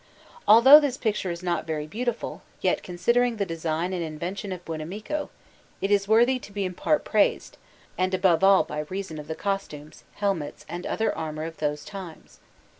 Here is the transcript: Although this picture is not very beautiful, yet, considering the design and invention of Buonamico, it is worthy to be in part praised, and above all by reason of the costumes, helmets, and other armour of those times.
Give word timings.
Although 0.47 0.79
this 0.79 0.97
picture 0.97 1.29
is 1.29 1.43
not 1.43 1.67
very 1.67 1.85
beautiful, 1.85 2.41
yet, 2.59 2.81
considering 2.81 3.35
the 3.37 3.45
design 3.45 3.93
and 3.93 4.01
invention 4.03 4.51
of 4.51 4.65
Buonamico, 4.65 5.29
it 5.79 5.91
is 5.91 6.07
worthy 6.07 6.39
to 6.39 6.51
be 6.51 6.65
in 6.65 6.73
part 6.73 7.05
praised, 7.05 7.59
and 7.99 8.11
above 8.11 8.43
all 8.43 8.63
by 8.63 8.79
reason 8.89 9.19
of 9.19 9.27
the 9.27 9.35
costumes, 9.35 10.03
helmets, 10.13 10.65
and 10.67 10.87
other 10.87 11.15
armour 11.15 11.43
of 11.43 11.57
those 11.57 11.85
times. 11.85 12.39